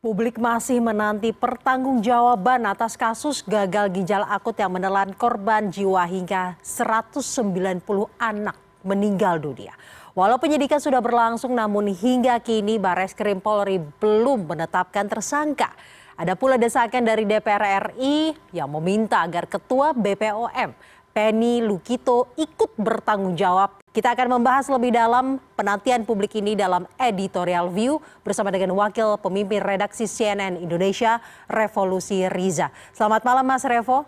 [0.00, 7.84] Publik masih menanti pertanggungjawaban atas kasus gagal ginjal akut yang menelan korban jiwa hingga 190
[8.16, 9.76] anak meninggal dunia.
[10.16, 15.68] Walau penyidikan sudah berlangsung namun hingga kini Bares Krim Polri belum menetapkan tersangka.
[16.16, 20.72] Ada pula desakan dari DPR RI yang meminta agar Ketua BPOM
[21.10, 27.66] Penny Lukito ikut bertanggung jawab kita akan membahas lebih dalam penantian publik ini dalam editorial
[27.74, 31.18] view bersama dengan wakil pemimpin redaksi CNN Indonesia
[31.50, 32.70] Revolusi Riza.
[32.94, 34.06] Selamat malam Mas Revo.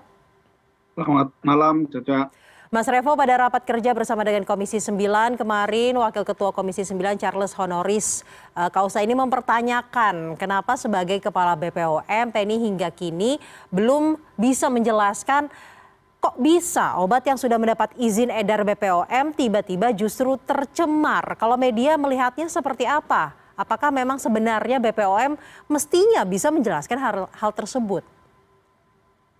[0.94, 2.30] Selamat malam Caca.
[2.72, 7.52] Mas Revo pada rapat kerja bersama dengan Komisi 9 kemarin Wakil Ketua Komisi 9 Charles
[7.58, 8.24] Honoris
[8.56, 13.36] uh, Kausa ini mempertanyakan kenapa sebagai Kepala BPOM Penny hingga kini
[13.68, 15.52] belum bisa menjelaskan
[16.22, 21.34] kok bisa obat yang sudah mendapat izin edar BPOM tiba-tiba justru tercemar?
[21.34, 23.34] Kalau media melihatnya seperti apa?
[23.58, 25.34] Apakah memang sebenarnya BPOM
[25.66, 28.06] mestinya bisa menjelaskan hal, hal tersebut?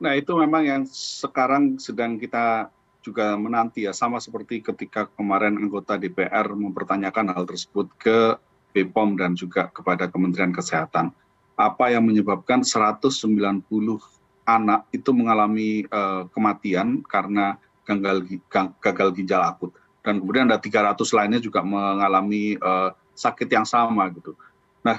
[0.03, 2.67] Nah itu memang yang sekarang sedang kita
[2.99, 8.35] juga menanti ya sama seperti ketika kemarin anggota DPR mempertanyakan hal tersebut ke
[8.75, 11.15] BPOM dan juga kepada Kementerian Kesehatan.
[11.55, 13.07] Apa yang menyebabkan 190
[14.45, 18.27] anak itu mengalami uh, kematian karena gagal,
[18.79, 24.35] gagal ginjal akut dan kemudian ada 300 lainnya juga mengalami uh, sakit yang sama gitu.
[24.83, 24.99] Nah,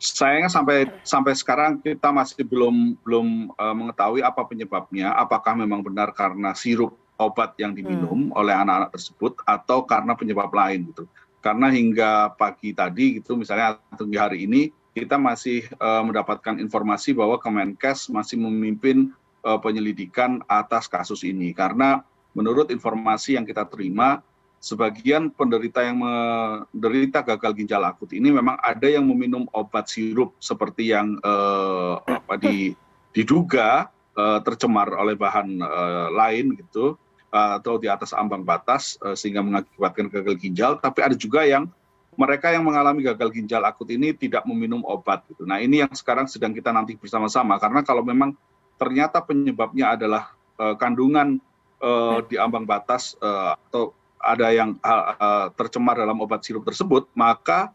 [0.00, 5.12] sayangnya sampai sampai sekarang kita masih belum belum uh, mengetahui apa penyebabnya.
[5.12, 8.38] Apakah memang benar karena sirup obat yang diminum hmm.
[8.38, 11.04] oleh anak-anak tersebut atau karena penyebab lain gitu.
[11.44, 14.72] Karena hingga pagi tadi gitu misalnya atau hari ini
[15.04, 19.14] kita masih uh, mendapatkan informasi bahwa Kemenkes masih memimpin
[19.46, 21.54] uh, penyelidikan atas kasus ini.
[21.54, 22.02] Karena
[22.34, 24.20] menurut informasi yang kita terima
[24.58, 30.90] sebagian penderita yang menderita gagal ginjal akut ini memang ada yang meminum obat sirup seperti
[30.90, 32.74] yang uh, apa di,
[33.14, 33.86] diduga
[34.18, 40.40] uh, tercemar oleh bahan uh, lain gitu atau di atas ambang batas sehingga mengakibatkan gagal
[40.40, 40.80] ginjal.
[40.80, 41.68] Tapi ada juga yang
[42.18, 45.46] mereka yang mengalami gagal ginjal akut ini tidak meminum obat gitu.
[45.46, 48.34] Nah, ini yang sekarang sedang kita nanti bersama-sama karena kalau memang
[48.74, 51.38] ternyata penyebabnya adalah uh, kandungan
[51.78, 57.06] uh, di ambang batas uh, atau ada yang uh, uh, tercemar dalam obat sirup tersebut,
[57.14, 57.70] maka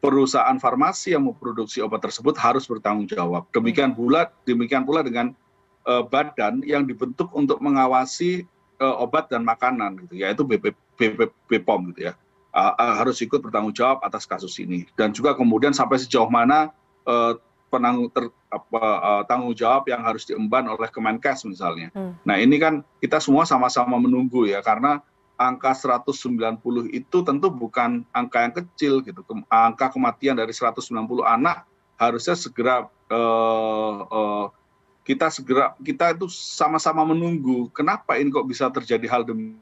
[0.00, 3.44] perusahaan farmasi yang memproduksi obat tersebut harus bertanggung jawab.
[3.52, 5.36] Demikian pula demikian pula dengan
[5.84, 8.48] uh, badan yang dibentuk untuk mengawasi
[8.80, 12.16] uh, obat dan makanan gitu, yaitu BP, BP, BPOM gitu ya
[12.54, 16.70] harus ikut bertanggung jawab atas kasus ini dan juga kemudian sampai sejauh mana
[17.02, 17.34] uh,
[17.66, 21.90] penanggung ter, apa, uh, tanggung jawab yang harus diemban oleh Kemenkes misalnya.
[21.90, 22.14] Hmm.
[22.22, 25.02] Nah ini kan kita semua sama-sama menunggu ya karena
[25.34, 26.62] angka 190
[26.94, 29.26] itu tentu bukan angka yang kecil gitu.
[29.50, 30.78] Angka kematian dari 190
[31.26, 31.66] anak
[31.98, 34.46] harusnya segera uh, uh,
[35.02, 39.60] kita segera kita itu sama-sama menunggu kenapa ini kok bisa terjadi hal demikian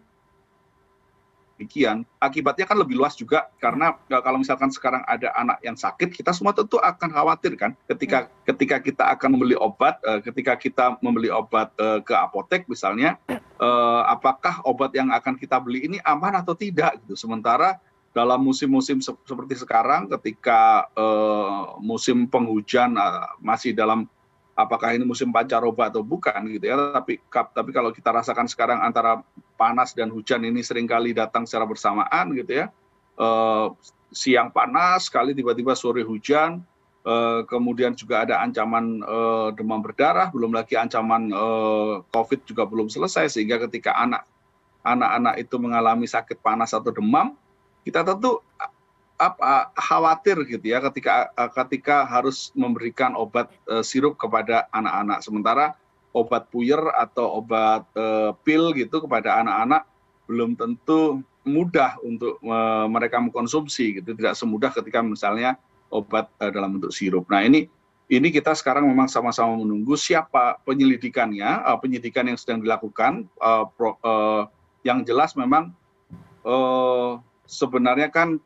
[1.62, 6.10] demikian akibatnya kan lebih luas juga karena e, kalau misalkan sekarang ada anak yang sakit
[6.10, 8.50] kita semua tentu akan khawatir kan ketika hmm.
[8.50, 13.14] ketika kita akan membeli obat e, ketika kita membeli obat e, ke apotek misalnya
[14.10, 17.78] apakah obat yang akan kita beli ini aman atau tidak gitu sementara
[18.10, 20.90] dalam musim-musim seperti sekarang ketika
[21.78, 22.98] musim penghujan
[23.38, 24.10] masih dalam
[24.58, 29.22] apakah ini musim pancaroba atau bukan gitu ya tapi tapi kalau kita rasakan sekarang antara
[29.62, 32.66] panas dan hujan ini sering kali datang secara bersamaan gitu ya.
[33.14, 33.66] Eh,
[34.12, 36.58] siang panas sekali tiba-tiba sore hujan
[37.06, 41.30] eh, kemudian juga ada ancaman eh, demam berdarah belum lagi ancaman
[42.10, 44.26] covid juga belum selesai sehingga ketika anak
[44.82, 47.38] anak-anak itu mengalami sakit panas atau demam
[47.86, 48.42] kita tentu
[49.20, 51.30] apa khawatir gitu ya ketika
[51.62, 53.46] ketika harus memberikan obat
[53.86, 55.22] sirup kepada anak-anak.
[55.22, 55.78] Sementara
[56.12, 59.88] obat puyer atau obat uh, pil gitu kepada anak-anak
[60.28, 65.58] belum tentu mudah untuk uh, mereka mengkonsumsi gitu tidak semudah ketika misalnya
[65.90, 67.26] obat uh, dalam bentuk sirup.
[67.28, 67.66] Nah ini
[68.12, 73.96] ini kita sekarang memang sama-sama menunggu siapa penyelidikannya uh, penyidikan yang sedang dilakukan uh, pro,
[74.04, 74.46] uh,
[74.84, 75.72] yang jelas memang
[76.44, 78.36] uh, sebenarnya kan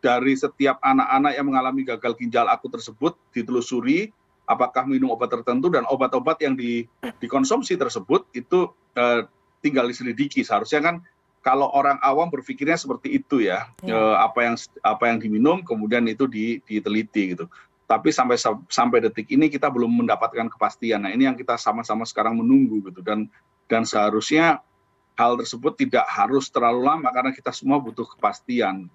[0.00, 4.10] dari setiap anak-anak yang mengalami gagal ginjal akut tersebut ditelusuri
[4.50, 6.82] apakah minum obat tertentu dan obat-obat yang di,
[7.22, 8.66] dikonsumsi tersebut itu
[8.98, 9.22] eh,
[9.62, 10.42] tinggal diselidiki.
[10.42, 10.96] Seharusnya kan
[11.40, 13.94] kalau orang awam berpikirnya seperti itu ya, ya.
[13.94, 17.46] Eh, apa yang apa yang diminum kemudian itu diteliti gitu.
[17.86, 18.38] Tapi sampai
[18.70, 21.06] sampai detik ini kita belum mendapatkan kepastian.
[21.06, 23.02] Nah ini yang kita sama-sama sekarang menunggu gitu.
[23.02, 23.30] Dan
[23.70, 24.62] dan seharusnya
[25.14, 28.90] hal tersebut tidak harus terlalu lama karena kita semua butuh kepastian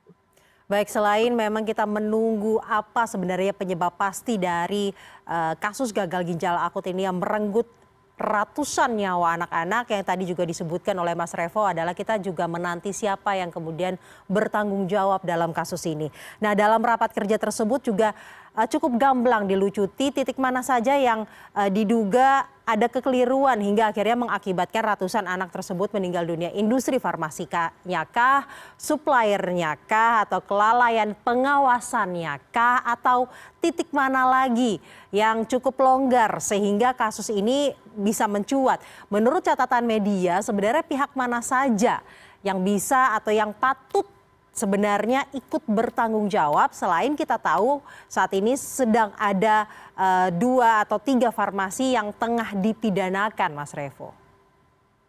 [0.65, 4.89] Baik, selain memang kita menunggu apa sebenarnya penyebab pasti dari
[5.29, 7.69] uh, kasus gagal ginjal akut ini yang merenggut
[8.17, 13.37] ratusan nyawa anak-anak yang tadi juga disebutkan oleh Mas Revo adalah kita juga menanti siapa
[13.37, 16.09] yang kemudian bertanggung jawab dalam kasus ini.
[16.41, 18.17] Nah, dalam rapat kerja tersebut juga
[18.63, 25.29] cukup gamblang dilucuti titik mana saja yang uh, diduga ada kekeliruan hingga akhirnya mengakibatkan ratusan
[25.29, 26.49] anak tersebut meninggal dunia.
[26.57, 33.29] Industri farmasikanya kah, suppliernya kah, atau kelalaian pengawasannya kah, atau
[33.61, 34.81] titik mana lagi
[35.13, 38.81] yang cukup longgar sehingga kasus ini bisa mencuat.
[39.13, 42.01] Menurut catatan media, sebenarnya pihak mana saja
[42.41, 44.14] yang bisa atau yang patut
[44.55, 49.67] sebenarnya ikut bertanggung jawab selain kita tahu saat ini sedang ada
[49.99, 54.15] uh, dua atau tiga farmasi yang tengah dipidanakan, Mas Revo.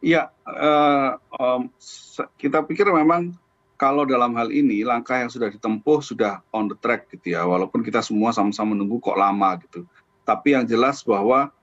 [0.03, 1.71] Iya, uh, um,
[2.37, 3.33] kita pikir memang
[3.79, 7.87] kalau dalam hal ini langkah yang sudah ditempuh sudah on the track gitu ya, walaupun
[7.87, 9.87] kita semua sama-sama menunggu kok lama gitu.
[10.27, 11.55] Tapi yang jelas bahwa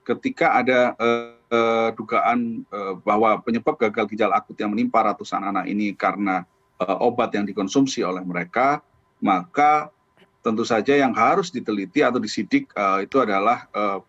[0.00, 5.92] ketika ada uh, dugaan uh, bahwa penyebab gagal ginjal akut yang menimpa ratusan anak ini
[5.92, 6.48] karena
[6.80, 8.80] obat yang dikonsumsi oleh mereka,
[9.20, 9.92] maka
[10.40, 14.00] tentu saja yang harus diteliti atau disidik uh, itu adalah uh,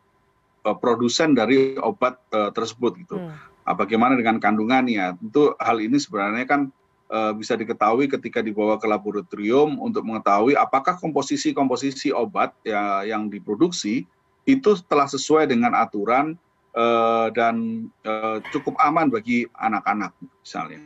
[0.63, 3.19] uh, produsen dari obat uh, tersebut gitu.
[3.19, 3.35] Hmm.
[3.67, 5.19] Uh, bagaimana dengan kandungannya?
[5.19, 6.61] Tentu hal ini sebenarnya kan
[7.11, 14.07] uh, bisa diketahui ketika dibawa ke laboratorium untuk mengetahui apakah komposisi-komposisi obat ya, yang diproduksi
[14.47, 16.33] itu telah sesuai dengan aturan
[17.35, 17.83] dan
[18.55, 20.79] cukup aman bagi anak-anak misalnya.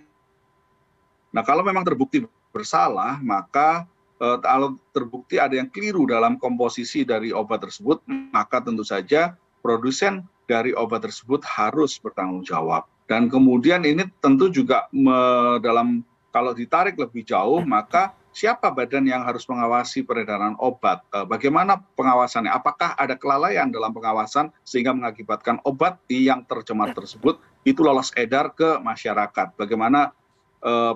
[1.35, 2.23] Nah kalau memang terbukti
[2.55, 3.83] bersalah, maka
[4.23, 7.99] eh, kalau terbukti ada yang keliru dalam komposisi dari obat tersebut,
[8.31, 12.87] maka tentu saja produsen dari obat tersebut harus bertanggung jawab.
[13.11, 16.01] Dan kemudian ini tentu juga me, dalam
[16.31, 21.03] kalau ditarik lebih jauh, maka siapa badan yang harus mengawasi peredaran obat?
[21.11, 22.51] Eh, bagaimana pengawasannya?
[22.51, 28.79] Apakah ada kelalaian dalam pengawasan sehingga mengakibatkan obat yang tercemar tersebut itu lolos edar ke
[28.79, 29.59] masyarakat?
[29.59, 30.15] Bagaimana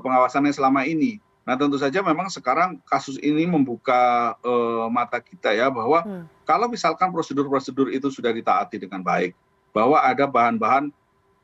[0.01, 1.21] pengawasannya selama ini.
[1.45, 6.25] Nah tentu saja memang sekarang kasus ini membuka uh, mata kita ya bahwa hmm.
[6.45, 9.33] kalau misalkan prosedur-prosedur itu sudah ditaati dengan baik,
[9.74, 10.94] bahwa ada bahan-bahan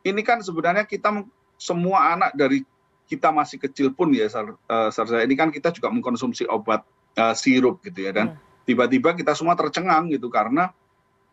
[0.05, 1.25] ini kan sebenarnya kita
[1.57, 2.61] semua anak dari
[3.05, 6.85] kita masih kecil pun ya uh, Sarza ini kan kita juga mengkonsumsi obat
[7.17, 8.65] uh, sirup gitu ya dan hmm.
[8.65, 9.17] tiba-tiba hmm.
[9.25, 10.73] kita semua tercengang gitu karena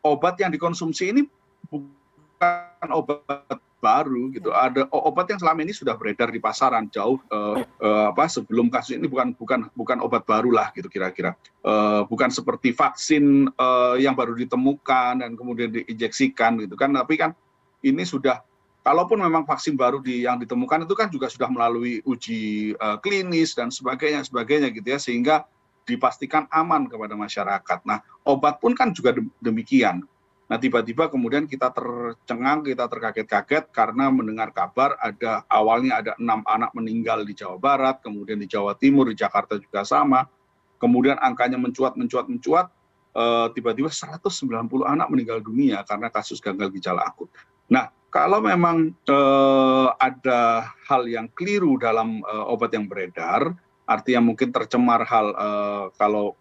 [0.05, 1.23] obat yang dikonsumsi ini
[1.69, 4.55] bukan obat baru gitu.
[4.55, 8.95] Ada obat yang selama ini sudah beredar di pasaran jauh uh, uh, apa sebelum kasus
[8.95, 11.35] ini bukan bukan bukan obat baru lah gitu kira-kira.
[11.67, 16.95] Uh, bukan seperti vaksin uh, yang baru ditemukan dan kemudian diinjeksikan gitu kan.
[16.95, 17.35] Tapi kan
[17.83, 18.39] ini sudah
[18.87, 23.59] kalaupun memang vaksin baru di yang ditemukan itu kan juga sudah melalui uji uh, klinis
[23.59, 25.03] dan sebagainya sebagainya gitu ya.
[25.03, 25.43] Sehingga
[25.83, 27.83] dipastikan aman kepada masyarakat.
[27.83, 30.07] Nah, obat pun kan juga demikian
[30.53, 36.45] nah tiba tiba kemudian kita tercengang kita terkaget-kaget karena mendengar kabar ada awalnya ada enam
[36.45, 40.29] anak meninggal di Jawa Barat kemudian di Jawa Timur di Jakarta juga sama
[40.83, 42.67] kemudian angkanya mencuat mencuat mencuat
[43.15, 44.27] eh, tiba-tiba 190
[44.83, 47.31] anak meninggal dunia karena kasus gagal ginjal akut.
[47.71, 53.55] Nah, kalau memang eh, ada hal yang keliru dalam eh, obat yang beredar,
[53.87, 56.35] artinya mungkin tercemar hal eh, kalau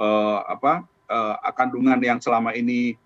[0.00, 0.88] eh, apa
[1.52, 2.96] kandungan yang selama ini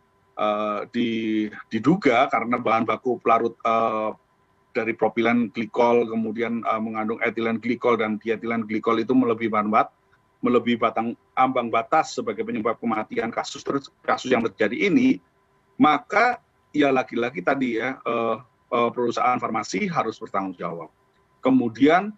[1.72, 4.12] diduga karena bahan baku pelarut uh,
[4.76, 9.88] dari propilen glikol kemudian uh, mengandung etilen glikol dan dietilen glikol itu melebihi bahan bat
[10.44, 13.64] melebihi batang ambang batas sebagai penyebab kematian kasus
[14.04, 15.24] kasus yang terjadi ini
[15.80, 16.36] maka
[16.76, 17.96] ya lagi-lagi tadi ya
[18.68, 20.90] perusahaan farmasi harus bertanggung jawab.
[21.40, 22.10] Kemudian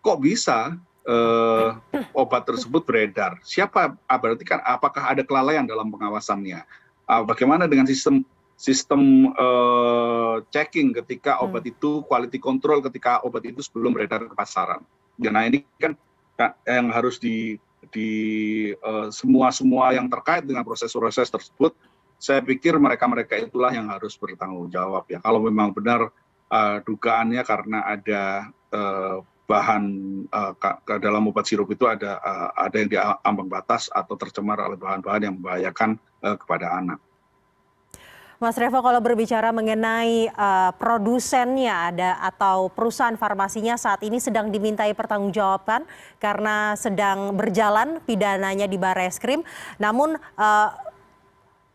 [0.00, 1.76] kok bisa uh,
[2.16, 3.36] obat tersebut beredar?
[3.44, 6.64] Siapa berarti kan apakah ada kelalaian dalam pengawasannya
[7.20, 8.24] bagaimana dengan sistem
[8.56, 11.44] sistem uh, checking ketika hmm.
[11.50, 14.80] obat itu quality control ketika obat itu sebelum beredar ke pasaran.
[15.18, 15.92] Dan nah ini kan
[16.64, 17.58] yang harus di
[17.90, 18.10] di
[18.78, 21.74] uh, semua semua yang terkait dengan proses-proses tersebut,
[22.22, 25.18] saya pikir mereka-mereka itulah yang harus bertanggung jawab ya.
[25.18, 26.08] Kalau memang benar
[26.48, 28.22] uh, dugaannya karena ada
[28.70, 29.84] uh, bahan
[30.86, 34.78] ke dalam obat sirup itu ada uh, ada yang di ambang batas atau tercemar oleh
[34.78, 36.98] bahan-bahan yang membahayakan uh, kepada anak.
[38.42, 44.98] Mas Revo kalau berbicara mengenai uh, produsennya ada atau perusahaan farmasinya saat ini sedang dimintai
[44.98, 45.86] pertanggungjawaban
[46.18, 49.46] karena sedang berjalan pidananya di Barreskrim.
[49.78, 50.68] Namun uh,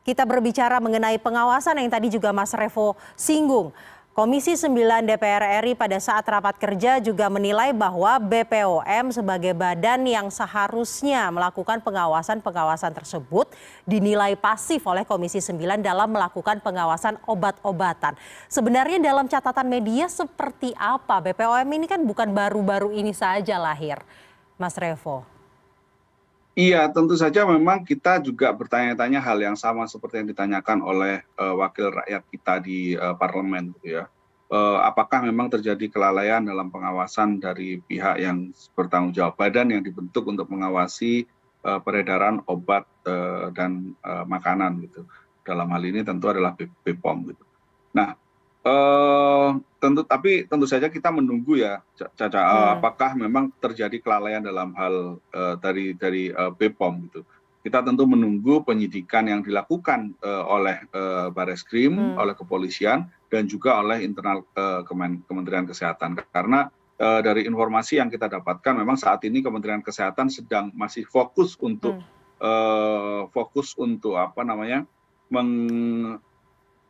[0.04, 3.72] kita berbicara mengenai pengawasan yang tadi juga Mas Revo singgung
[4.18, 10.34] Komisi 9 DPR RI pada saat rapat kerja juga menilai bahwa BPOM sebagai badan yang
[10.34, 13.46] seharusnya melakukan pengawasan-pengawasan tersebut
[13.86, 18.18] dinilai pasif oleh Komisi 9 dalam melakukan pengawasan obat-obatan.
[18.50, 21.22] Sebenarnya dalam catatan media seperti apa?
[21.22, 24.02] BPOM ini kan bukan baru-baru ini saja lahir,
[24.58, 25.37] Mas Revo.
[26.58, 31.54] Iya, tentu saja memang kita juga bertanya-tanya hal yang sama seperti yang ditanyakan oleh uh,
[31.54, 34.10] wakil rakyat kita di uh, parlemen, gitu ya.
[34.50, 40.26] Uh, apakah memang terjadi kelalaian dalam pengawasan dari pihak yang bertanggung jawab badan yang dibentuk
[40.26, 41.30] untuk mengawasi
[41.62, 42.88] peredaran obat
[43.52, 43.92] dan
[44.24, 45.04] makanan gitu.
[45.44, 47.44] Dalam hal ini tentu adalah BPOM gitu.
[47.92, 48.16] Nah,
[49.78, 52.82] tentu tapi tentu saja kita menunggu ya caca hmm.
[52.82, 57.22] apakah memang terjadi kelalaian dalam hal uh, dari dari uh, bepom gitu
[57.62, 62.16] kita tentu menunggu penyidikan yang dilakukan uh, oleh uh, bareskrim hmm.
[62.16, 68.08] oleh kepolisian dan juga oleh internal uh, Kemen Kementerian Kesehatan karena uh, dari informasi yang
[68.08, 72.08] kita dapatkan memang saat ini Kementerian Kesehatan sedang masih fokus untuk hmm.
[72.40, 74.88] uh, fokus untuk apa namanya
[75.28, 75.52] meng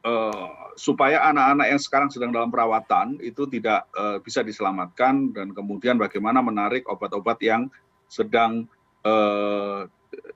[0.08, 0.48] Eh,
[0.78, 6.00] supaya anak anak yang sekarang sedang dalam perawatan itu tidak eh, bisa diselamatkan dan kemudian
[6.00, 7.68] bagaimana menarik obat obat yang
[8.08, 8.72] sedang
[9.04, 9.82] eh,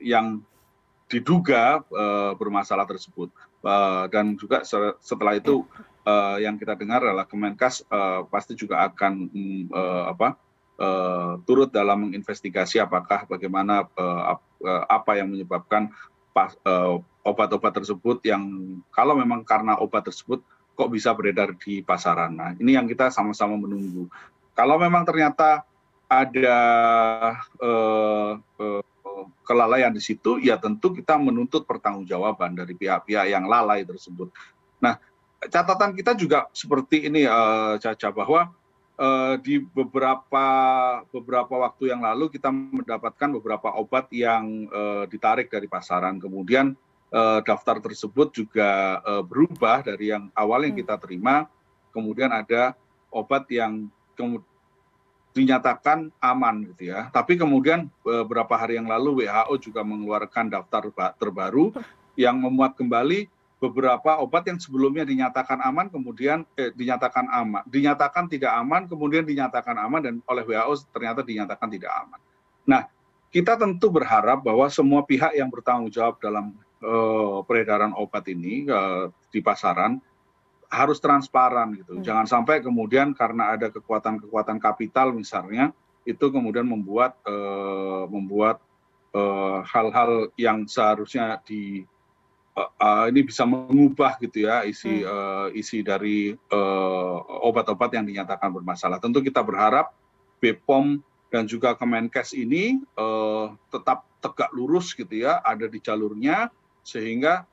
[0.03, 0.43] yang
[1.11, 1.83] diduga
[2.39, 3.35] bermasalah tersebut.
[4.07, 4.63] Dan juga
[5.03, 5.67] setelah itu
[6.39, 7.83] yang kita dengar adalah Kemenkes
[8.31, 9.75] pasti juga akan mm,
[10.07, 10.39] apa
[11.43, 13.91] turut dalam menginvestigasi apakah bagaimana
[14.87, 15.91] apa yang menyebabkan
[17.21, 18.43] obat-obat tersebut yang
[18.89, 20.41] kalau memang karena obat tersebut
[20.73, 22.33] kok bisa beredar di pasaran.
[22.33, 24.09] Nah, ini yang kita sama-sama menunggu.
[24.57, 25.61] Kalau memang ternyata
[26.09, 26.59] ada
[27.61, 28.83] eh, eh,
[29.45, 34.31] kelalaian di situ, ya tentu kita menuntut pertanggungjawaban dari pihak-pihak yang lalai tersebut.
[34.81, 34.97] Nah,
[35.45, 38.51] catatan kita juga seperti ini, eh, Caca, bahwa
[38.97, 40.45] eh, di beberapa
[41.13, 46.73] beberapa waktu yang lalu kita mendapatkan beberapa obat yang eh, ditarik dari pasaran, kemudian
[47.43, 50.83] daftar tersebut juga eh, berubah dari yang awal yang hmm.
[50.87, 51.43] kita terima
[51.91, 52.71] kemudian ada
[53.11, 53.91] obat yang
[55.35, 60.87] dinyatakan aman gitu ya tapi kemudian beberapa hari yang lalu WHO juga mengeluarkan daftar
[61.19, 61.75] terbaru
[62.23, 63.27] yang memuat kembali
[63.61, 69.75] beberapa obat yang sebelumnya dinyatakan aman kemudian eh, dinyatakan aman dinyatakan tidak aman kemudian dinyatakan
[69.75, 72.19] aman dan oleh WHO ternyata dinyatakan tidak aman.
[72.65, 72.81] Nah,
[73.29, 76.69] kita tentu berharap bahwa semua pihak yang bertanggung jawab dalam Eh,
[77.45, 80.01] peredaran obat ini eh, di pasaran
[80.71, 81.99] harus transparan gitu.
[81.99, 82.03] Hmm.
[82.03, 85.75] Jangan sampai kemudian karena ada kekuatan-kekuatan kapital misalnya
[86.07, 88.57] itu kemudian membuat uh, membuat
[89.67, 91.83] hal-hal uh, yang seharusnya di
[92.55, 95.11] uh, uh, ini bisa mengubah gitu ya isi hmm.
[95.11, 96.33] uh, isi dari
[97.43, 98.97] obat-obat uh, yang dinyatakan bermasalah.
[98.97, 99.93] Tentu kita berharap
[100.41, 107.45] BPOM dan juga Kemenkes ini uh, tetap tegak lurus gitu ya, ada di jalurnya sehingga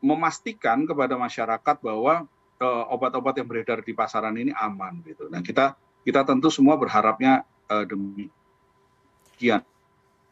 [0.00, 2.24] memastikan kepada masyarakat bahwa
[2.60, 5.28] uh, obat-obat yang beredar di pasaran ini aman gitu.
[5.28, 9.60] Nah kita kita tentu semua berharapnya uh, demikian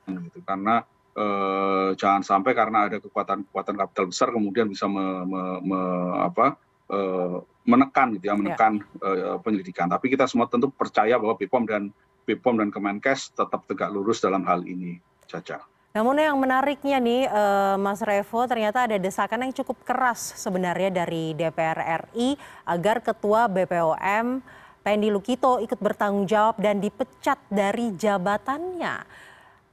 [0.09, 0.88] gitu karena
[1.19, 5.81] uh, jangan sampai karena ada kekuatan-kekuatan kapital besar kemudian bisa me, me, me,
[6.25, 6.57] apa,
[6.88, 8.38] uh, menekan gitu ya, ya.
[8.40, 9.37] menekan ya.
[9.37, 9.93] uh, penyelidikan.
[9.93, 11.83] Tapi kita semua tentu percaya bahwa BPOM dan
[12.25, 14.97] BPOM dan Kemenkes tetap tegak lurus dalam hal ini,
[15.28, 15.61] Caca.
[15.99, 21.35] Namun yang menariknya nih eh, Mas Revo ternyata ada desakan yang cukup keras sebenarnya dari
[21.35, 22.38] DPR RI
[22.71, 24.38] agar Ketua BPOM
[24.87, 29.02] Pendi Lukito ikut bertanggung jawab dan dipecat dari jabatannya.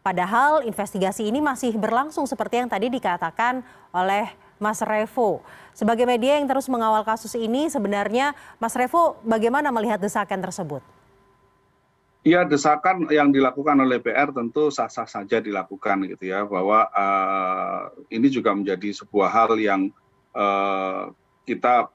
[0.02, 3.62] Padahal investigasi ini masih berlangsung seperti yang tadi dikatakan
[3.94, 4.26] oleh
[4.58, 5.46] Mas Revo.
[5.78, 10.82] Sebagai media yang terus mengawal kasus ini sebenarnya Mas Revo bagaimana melihat desakan tersebut?
[12.26, 17.94] Ya desakan yang dilakukan oleh PR tentu sah sah saja dilakukan gitu ya bahwa uh,
[18.10, 19.94] ini juga menjadi sebuah hal yang
[20.34, 21.14] uh,
[21.46, 21.94] kita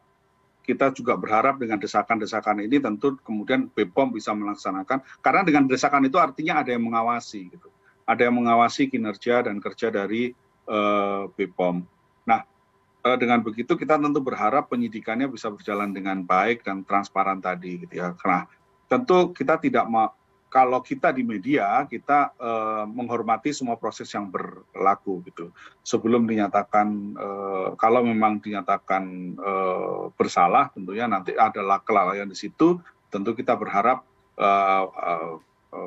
[0.63, 5.03] kita juga berharap dengan desakan-desakan ini tentu kemudian BPOM bisa melaksanakan.
[5.19, 7.67] Karena dengan desakan itu artinya ada yang mengawasi gitu.
[8.07, 10.31] Ada yang mengawasi kinerja dan kerja dari
[10.71, 11.83] uh, BPOM
[12.23, 12.47] nah
[13.03, 17.99] uh, dengan begitu kita tentu berharap penyidikannya bisa berjalan dengan baik dan transparan tadi gitu
[17.99, 18.15] ya.
[18.15, 18.47] Karena
[18.87, 20.20] tentu kita tidak mau
[20.51, 25.55] kalau kita di media kita uh, menghormati semua proses yang berlaku gitu.
[25.87, 29.05] Sebelum dinyatakan uh, kalau memang dinyatakan
[29.39, 32.83] uh, bersalah tentunya nanti adalah kelalaian di situ.
[33.11, 34.07] Tentu kita berharap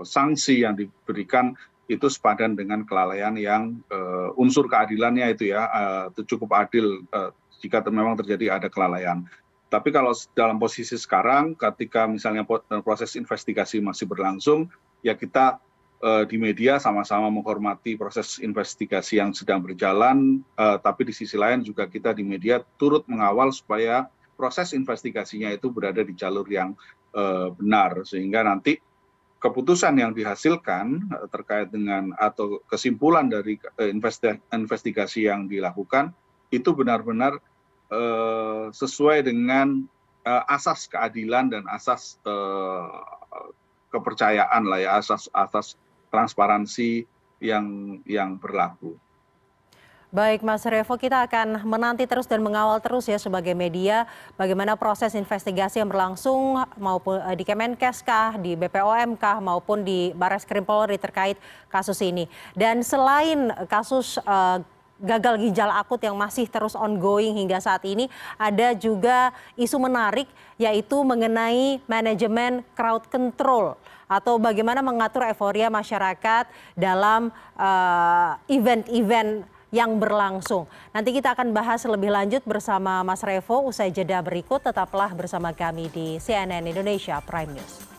[0.04, 1.56] sanksi yang diberikan
[1.88, 3.80] itu sepadan dengan kelalaian yang
[4.38, 5.66] unsur keadilannya itu ya
[6.12, 7.02] itu cukup adil
[7.64, 9.24] jika memang terjadi ada kelalaian
[9.74, 12.46] tapi kalau dalam posisi sekarang ketika misalnya
[12.86, 14.70] proses investigasi masih berlangsung
[15.02, 15.58] ya kita
[16.30, 20.46] di media sama-sama menghormati proses investigasi yang sedang berjalan
[20.84, 24.06] tapi di sisi lain juga kita di media turut mengawal supaya
[24.38, 26.78] proses investigasinya itu berada di jalur yang
[27.56, 28.04] benar.
[28.04, 28.78] Sehingga nanti
[29.40, 33.56] keputusan yang dihasilkan terkait dengan atau kesimpulan dari
[34.52, 36.12] investigasi yang dilakukan
[36.52, 37.42] itu benar-benar
[38.74, 39.86] sesuai dengan
[40.26, 42.18] asas keadilan dan asas
[43.94, 45.78] kepercayaan lah ya asas asas
[46.10, 47.06] transparansi
[47.44, 48.98] yang yang berlaku.
[50.14, 54.06] Baik Mas Revo, kita akan menanti terus dan mengawal terus ya sebagai media
[54.38, 60.46] bagaimana proses investigasi yang berlangsung maupun di Kemenkes kah, di BPOM kah maupun di Bares
[60.46, 62.30] Krim Polri terkait kasus ini.
[62.54, 64.62] Dan selain kasus uh,
[65.04, 68.08] gagal ginjal akut yang masih terus ongoing hingga saat ini
[68.40, 73.76] ada juga isu menarik yaitu mengenai manajemen crowd control
[74.08, 76.48] atau bagaimana mengatur euforia masyarakat
[76.80, 77.30] dalam
[78.48, 79.44] event event
[79.74, 80.70] yang berlangsung.
[80.94, 85.90] Nanti kita akan bahas lebih lanjut bersama Mas Revo usai jeda berikut tetaplah bersama kami
[85.90, 87.93] di CNN Indonesia Prime News.